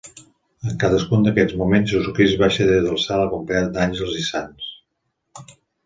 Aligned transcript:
En 0.69 0.79
cadascun 0.83 1.27
d'aquests 1.27 1.59
moments 1.59 1.93
Jesucrist 1.93 2.41
baixa 2.45 2.67
des 2.73 2.83
del 2.89 2.99
cel 3.05 3.25
acompanyat 3.29 3.73
d'àngels 3.79 4.21
i 4.25 4.31
sants. 4.33 5.57